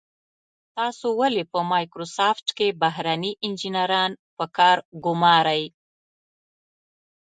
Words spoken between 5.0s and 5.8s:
ګمارئ.